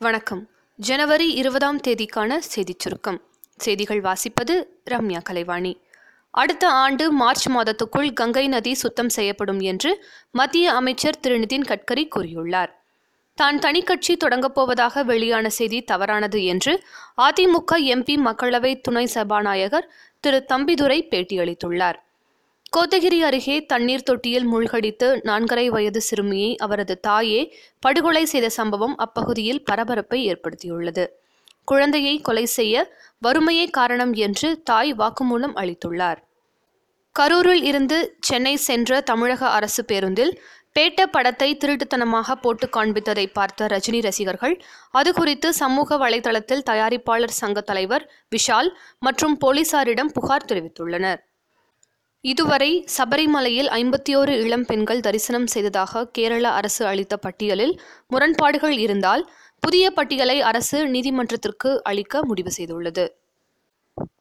வணக்கம். 0.00 0.48
ஜனவரி 0.76 1.30
இருபதாம் 1.30 1.80
தேதிக்கான 1.80 2.36
செய்திச் 2.38 2.78
சுருக்கம். 2.78 3.22
செய்திகள் 3.56 4.00
வாசிப்பது 4.00 4.64
ரம்யா 4.90 5.22
கலைவாணி. 5.22 5.80
அடுத்த 6.30 6.68
ஆண்டு 6.68 7.12
மார்ச் 7.12 7.48
மாதத்துக்குள் 7.48 8.12
கங்கை 8.12 8.48
நதி 8.48 8.74
சுத்தம் 8.74 9.08
செய்யப்படும் 9.08 9.60
என்று 9.60 10.04
மத்திய 10.30 10.72
அமைச்சர் 10.72 11.20
திரு 11.20 11.38
நிதின் 11.38 11.64
கட்கரி 11.64 12.08
கூறியுள்ளார். 12.16 12.68
தான் 13.34 13.58
தனிக்கட்சி 13.58 14.16
தொடங்கப் 14.16 14.54
போவதாக 14.54 15.02
வெளியான 15.02 15.48
செய்தி 15.48 15.82
தவறானது 15.82 16.44
என்று 16.44 16.82
அதிமுக 17.16 17.76
எம்பி 17.76 18.16
மக்களவை 18.24 18.80
துணை 18.80 19.06
சபாநாயகர் 19.06 19.90
திரு. 20.20 20.44
தம்பிதுரை 20.48 21.00
பேட்டியளித்துள்ளார். 21.10 21.98
கோத்தகிரி 22.72 23.18
அருகே 23.26 23.54
தண்ணீர் 23.66 24.04
தொட்டியில் 24.08 24.44
மூழ்கடித்து 24.44 25.06
நான்கரை 25.28 25.64
வயது 25.66 26.00
சிறுமியை 26.00 26.50
அவரது 26.56 26.94
தாயே 27.00 27.38
படுகொலை 27.80 28.22
செய்த 28.24 28.48
சம்பவம் 28.56 28.94
அப்பகுதியில் 28.96 29.60
பரபரப்பை 29.62 30.18
ஏற்படுத்தியுள்ளது. 30.32 31.04
குழந்தையை 31.64 32.12
கொலை 32.20 32.44
செய்ய 32.56 32.84
வறுமையே 33.26 33.64
காரணம் 33.70 34.12
என்று 34.26 34.48
தாய் 34.62 34.92
வாக்குமூலம் 34.94 35.54
அளித்துள்ளார். 35.62 36.20
கரூரில் 37.16 37.64
இருந்து 37.70 37.98
சென்னை 38.20 38.54
சென்ற 38.66 39.00
தமிழக 39.00 39.42
அரசு 39.58 39.84
பேருந்தில் 39.84 40.32
பேட்ட 40.76 41.06
படத்தை 41.06 41.50
திருட்டுத்தனமாக 41.56 42.36
போட்டு 42.44 42.68
காண்பித்ததை 42.76 43.26
பார்த்த 43.38 43.68
ரஜினி 43.74 44.02
ரசிகர்கள் 44.08 44.54
அது 44.90 45.12
குறித்து 45.12 45.50
சமூக 45.62 45.98
வலைதளத்தில் 46.04 46.66
தயாரிப்பாளர் 46.70 47.38
சங்க 47.40 47.60
தலைவர் 47.70 48.06
விஷால் 48.36 48.70
மற்றும் 48.98 49.36
போலீசாரிடம் 49.44 50.12
புகார் 50.18 50.48
தெரிவித்துள்ளனர். 50.52 51.22
இதுவரை 52.20 52.84
சபரிமலையில் 52.98 53.68
ஐம்பத்தி 53.68 54.12
ஓரு 54.12 54.28
இளம் 54.28 54.64
பெண்கள் 54.64 55.00
தரிசனம் 55.00 55.46
செய்ததாக 55.46 56.04
கேரள 56.06 56.50
அரசு 56.50 56.86
அளித்த 56.86 57.16
பட்டியலில் 57.16 57.80
முரண்பாடுகள் 58.08 58.78
இருந்தால் 58.78 59.30
புதிய 59.60 59.90
பட்டியலை 59.90 60.40
அரசு 60.40 60.88
நீதிமன்றத்திற்கு 60.88 61.82
அளிக்க 61.82 62.24
முடிவு 62.24 62.50
செய்துள்ளது. 62.56 63.06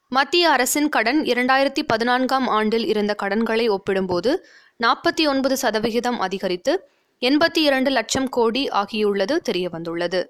மத்திய 0.10 0.50
அரசின் 0.50 0.90
கடன் 0.90 1.22
இரண்டாயிரத்தி 1.22 1.84
பதினான்காம் 1.88 2.48
ஆண்டில் 2.48 2.86
இருந்த 2.86 3.14
கடன்களை 3.14 3.70
ஒப்பிடும்போது 3.70 4.48
நாற்பத்தி 4.84 5.28
ஒன்பது 5.28 5.58
சதவிகிதம் 5.58 6.20
அதிகரித்து 6.20 6.90
எண்பத்தி 7.22 7.62
இரண்டு 7.62 7.90
லட்சம் 7.90 8.30
கோடி 8.30 8.68
ஆகியுள்ளது 8.68 9.36
தெரியவந்துள்ளது. 9.50 10.22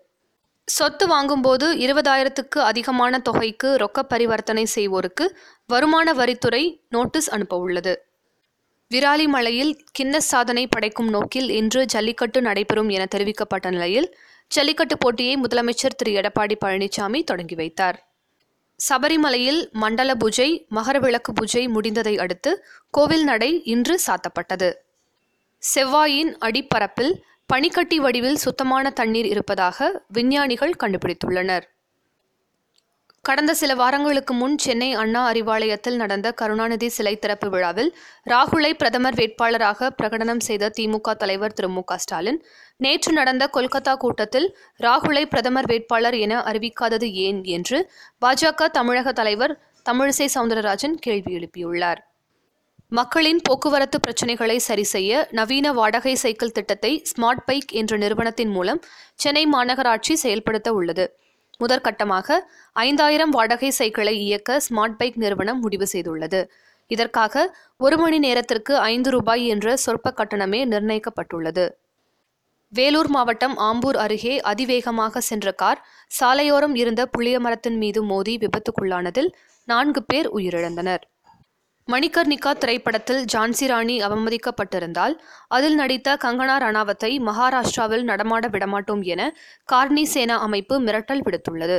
சொத்து 0.67 1.07
வாங்கும்போது 1.07 1.73
இருபதாயிரத்துக்கு 1.75 2.59
அதிகமான 2.59 3.19
தொகைக்கு 3.19 3.69
ரொக்க 3.75 3.99
பரிவர்த்தனை 4.03 4.67
செய்வோருக்கு 4.75 5.25
வருமான 5.65 6.13
வரித்துறை 6.13 6.63
நோட்டீஸ் 6.89 7.29
அனுப்ப 7.29 7.57
உள்ளது 7.57 7.93
விராலிமலையில் 8.91 9.71
கின்னஸ் 9.99 10.29
சாதனை 10.33 10.67
படைக்கும் 10.67 11.09
நோக்கில் 11.09 11.49
இன்று 11.49 11.85
ஜல்லிக்கட்டு 11.85 12.41
நடைபெறும் 12.41 12.89
என 12.89 13.05
தெரிவிக்கப்பட்ட 13.15 13.69
நிலையில் 13.69 14.09
ஜல்லிக்கட்டு 14.47 14.97
போட்டியை 14.97 15.33
முதலமைச்சர் 15.37 15.97
திரு. 15.97 16.11
எடப்பாடி 16.11 16.55
பழனிசாமி 16.65 17.23
தொடங்கி 17.23 17.55
வைத்தார். 17.55 17.97
சபரிமலையில் 18.79 19.61
மண்டல 19.71 20.15
பூஜை 20.15 20.49
மகரவிளக்கு 20.75 21.31
பூஜை 21.33 21.67
முடிந்ததை 21.67 22.15
அடுத்து 22.19 22.51
கோவில் 22.89 23.23
நடை 23.23 23.63
இன்று 23.63 23.99
சாத்தப்பட்டது. 24.07 24.69
செவ்வாயின் 25.63 26.31
அடிப்பரப்பில் 26.39 27.13
பனிக்கட்டி 27.49 27.97
வடிவில் 27.99 28.35
சுத்தமான 28.35 28.89
தண்ணீர் 28.89 29.25
இருப்பதாக 29.25 30.03
விஞ்ஞானிகள் 30.07 30.73
கண்டுபிடித்துள்ளனர். 30.79 31.65
கடந்த 33.21 33.53
சில 33.53 33.75
வாரங்களுக்கு 33.75 34.33
முன் 34.33 34.57
சென்னை 34.57 34.93
அண்ணா 34.93 35.31
அறிவாலயத்தில் 35.31 35.95
நடந்த 35.95 36.31
கருணாநிதி 36.31 36.89
சிலை 36.89 37.13
திறப்பு 37.19 37.49
விழாவில் 37.49 37.95
ராகுலை 38.29 38.73
பிரதமர் 38.73 39.13
வேட்பாளராக 39.13 39.89
பிரகடனம் 40.01 40.39
செய்த 40.39 40.71
திமுக 40.77 41.13
தலைவர் 41.13 41.53
திரு 41.53 41.69
மு 41.69 41.81
ஸ்டாலின் 41.95 42.43
நேற்று 42.77 43.13
நடந்த 43.13 43.49
கொல்கத்தா 43.53 43.95
கூட்டத்தில் 43.97 44.57
ராகுலை 44.79 45.25
பிரதமர் 45.25 45.65
வேட்பாளர் 45.65 46.17
என 46.17 46.41
அறிவிக்காதது 46.41 47.09
ஏன் 47.11 47.43
என்று 47.43 47.91
பாஜக 48.25 48.69
தமிழக 48.69 49.11
தலைவர் 49.11 49.55
தமிழிசை 49.89 50.27
சவுந்தரராஜன் 50.35 50.97
கேள்வி 50.99 51.33
எழுப்பியுள்ளார். 51.37 52.01
மக்களின் 52.91 53.39
போக்குவரத்து 53.43 53.97
பிரச்சினைகளை 53.99 54.55
சரி 54.57 54.83
செய்ய 54.83 55.29
நவீன 55.31 55.71
வாடகை 55.73 56.13
சைக்கிள் 56.15 56.51
திட்டத்தை 56.51 56.91
ஸ்மார்ட் 57.09 57.41
பைக் 57.45 57.71
என்ற 57.71 57.97
நிறுவனத்தின் 57.97 58.51
மூலம் 58.51 58.79
சென்னை 59.15 59.43
மாநகராட்சி 59.53 60.13
செயல்படுத்த 60.13 60.73
உள்ளது. 60.73 61.05
முதற்கட்டமாக 61.59 62.37
ஐந்தாயிரம் 62.75 63.29
வாடகை 63.29 63.69
சைக்கிளை 63.69 64.13
இயக்க 64.19 64.59
ஸ்மார்ட் 64.67 64.95
பைக் 64.97 65.17
நிறுவனம் 65.17 65.59
முடிவு 65.59 65.87
செய்துள்ளது. 65.93 66.41
இதற்காக 66.91 67.43
ஒரு 67.77 67.97
மணி 67.97 68.19
நேரத்திற்கு 68.19 68.73
ஐந்து 68.77 69.11
ரூபாய் 69.11 69.43
என்ற 69.47 69.75
சொற்ப 69.75 70.13
கட்டணமே 70.15 70.61
நிர்ணயிக்கப்பட்டுள்ளது. 70.73 71.65
வேலூர் 72.73 73.07
மாவட்டம் 73.07 73.57
ஆம்பூர் 73.57 73.99
அருகே 74.05 74.33
அதிவேகமாக 74.53 75.19
சென்ற 75.21 75.51
கார் 75.51 75.83
சாலையோரம் 76.19 76.75
இருந்த 76.75 77.03
புளிய 77.07 77.39
மரத்தின் 77.39 77.77
மீது 77.77 78.03
மோதி 78.03 78.35
விபத்துக்குள்ளானதில் 78.37 79.29
நான்கு 79.67 80.03
பேர் 80.03 80.29
உயிரிழந்தனர். 80.35 81.05
மணிகர்ணிகா 81.91 82.51
திரைப்படத்தில் 82.51 83.25
ஜான்சி 83.33 83.65
ராணி 83.67 83.95
அவமதிக்கப்பட்டிருந்தால் 84.03 85.13
அதில் 85.47 85.75
நடித்த 85.75 86.17
கங்கனா 86.23 86.55
ரணாவத்தை 86.63 87.11
மகாராஷ்டிராவில் 87.27 88.03
நடமாட 88.03 88.47
விடமாட்டோம் 88.47 89.03
என 89.13 89.21
கார்னி 89.71 90.03
சேனா 90.03 90.39
அமைப்பு 90.39 90.75
மிரட்டல் 90.79 91.23
விடுத்துள்ளது. 91.27 91.77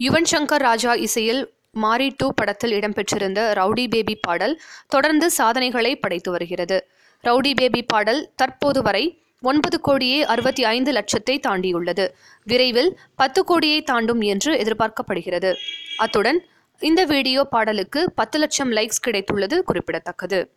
யுவன் 0.00 0.28
சங்கர் 0.32 0.64
ராஜா 0.68 0.94
இசையில் 1.06 1.42
மாரி 1.70 2.08
டூ 2.16 2.28
படத்தில் 2.32 2.72
இடம்பெற்றிருந்த 2.72 3.40
ரவுடி 3.58 3.88
பேபி 3.88 4.14
பாடல் 4.26 4.60
தொடர்ந்து 4.88 5.30
சாதனைகளை 5.30 5.96
படைத்து 5.96 6.30
வருகிறது. 6.30 6.78
ரவுடி 7.24 7.52
பேபி 7.54 7.82
பாடல் 7.82 8.22
தற்போது 8.36 8.82
வரை 8.82 9.04
ஒன்பது 9.42 9.80
கோடியே 9.80 10.18
அறுபத்தி 10.22 10.64
ஐந்து 10.64 10.92
லட்சத்தை 10.92 11.40
தாண்டியுள்ளது. 11.40 12.04
விரைவில் 12.46 12.90
பத்து 13.16 13.44
கோடியை 13.44 13.82
தாண்டும் 13.82 14.20
என்று 14.20 14.52
எதிர்பார்க்கப்படுகிறது. 14.54 15.52
அத்துடன் 15.98 16.40
இந்த 16.82 17.04
வீடியோ 17.04 17.44
பாடலுக்கு 17.44 18.12
பத்து 18.12 18.38
லட்சம் 18.38 18.70
லைக்ஸ் 18.72 19.02
கிடைத்துள்ளது 19.06 19.60
குறிப்பிடத்தக்கது. 19.60 20.50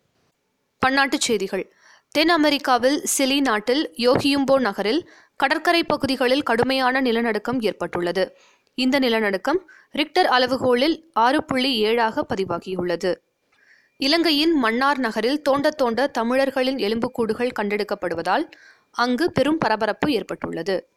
பன்னாட்டுச் 0.85 1.25
செய்திகள். 1.27 1.73
தென் 2.11 2.29
அமெரிக்காவில் 2.29 3.03
சிலி 3.17 3.39
நாட்டில் 3.39 3.93
யோகியும்போ 3.97 4.59
நகரில் 4.59 5.09
கடற்கரை 5.35 5.83
பகுதிகளில் 5.83 6.43
கடுமையான 6.43 7.01
நிலநடுக்கம் 7.01 7.59
ஏற்பட்டுள்ளது. 7.61 8.37
இந்த 8.75 8.99
நிலநடுக்கம் 8.99 9.59
ரிக்டர் 9.91 10.29
அளவுகோலில் 10.37 11.03
ஆறு 11.13 11.43
புள்ளி 11.43 11.77
ஏழாக 11.77 12.25
பதிவாகியுள்ளது. 12.29 13.15
இலங்கையின் 13.97 14.55
மன்னார் 14.63 14.97
நகரில் 14.97 15.41
தோண்ட 15.41 15.69
தோண்ட 15.69 16.07
தமிழர்களின் 16.07 16.77
எலும்புக்கூடுகள் 16.77 17.55
கண்டெடுக்கப்படுவதால் 17.59 18.51
அங்கு 18.91 19.31
பெரும் 19.31 19.57
பரபரப்பு 19.57 20.11
ஏற்பட்டுள்ளது. 20.11 20.89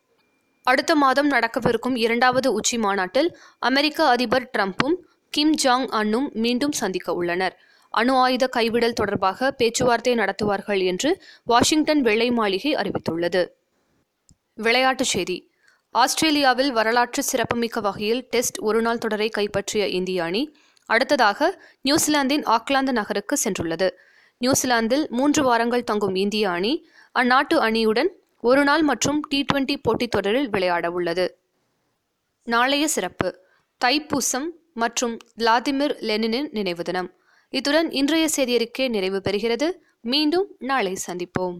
அடுத்த 0.62 0.94
மாதம் 0.94 1.31
நடக்கவிருக்கும் 1.31 1.97
இரண்டாவது 1.97 2.53
உச்சி 2.53 2.78
மாநாட்டில் 2.78 3.38
அமெரிக்க 3.59 4.09
அதிபர் 4.09 4.50
ட்ரம்ப்பும் 4.59 4.97
கிம் 5.31 5.55
ஜாங் 5.62 5.87
அன்னும் 5.89 6.31
மீண்டும் 6.34 6.72
சந்திக்க 6.72 7.15
உள்ளனர். 7.15 7.59
அணு 7.91 8.15
ஆயுத 8.15 8.47
கைவிடல் 8.47 8.93
தொடர்பாக 8.93 9.50
பேச்சுவார்த்தை 9.50 10.15
நடத்துவார்கள் 10.15 10.84
என்று 10.84 11.22
வாஷிங்டன் 11.44 12.00
வெள்ளை 12.00 12.31
மாளிகை 12.31 12.75
அறிவித்துள்ளது. 12.75 13.49
விளையாட்டுச் 14.55 15.06
செய்தி. 15.06 15.50
ஆஸ்திரேலியாவில் 15.91 16.72
வரலாற்று 16.72 17.22
சிறப்புமிக்க 17.22 17.81
வகையில் 17.81 18.27
டெஸ்ட் 18.31 18.59
ஒருநாள் 18.59 18.99
தொடரை 18.99 19.28
கைப்பற்றிய 19.28 19.87
இந்திய 19.88 20.25
அணி 20.25 20.56
அடுத்ததாக 20.87 21.65
நியூசிலாந்தின் 21.83 22.43
ஆக்லாந்து 22.43 22.93
நகருக்கு 22.93 23.37
சென்றுள்ளது. 23.44 23.91
நியூசிலாந்தில் 24.38 25.06
மூன்று 25.11 25.43
வாரங்கள் 25.43 25.84
தங்கும் 25.84 26.15
இந்திய 26.15 26.50
அணி 26.50 26.87
அந்நாட்டு 27.15 27.55
அணியுடன் 27.55 28.09
ஒருநாள் 28.41 28.83
மற்றும் 28.83 29.21
டி 29.21 29.44
டுவெண்டி 29.53 29.77
போட்டித் 29.83 30.11
தொடரில் 30.11 30.50
விளையாட 30.50 30.91
உள்ளது 30.91 31.38
நாளைய 32.44 32.88
சிறப்பு. 32.88 33.47
தைப்பூசம் 33.84 34.47
மற்றும் 34.83 35.15
விளாதிமிர் 35.39 35.94
லெனினின் 36.09 36.49
நினைவு 36.53 36.83
தினம். 36.89 37.09
இத்துடன் 37.53 37.89
இன்றைய 38.00 38.27
செய்தியறிக்கை 38.37 38.87
நிறைவு 38.89 39.21
பெறுகிறது. 39.25 39.69
மீண்டும் 40.12 40.47
நாளை 40.71 40.93
சந்திப்போம். 41.06 41.56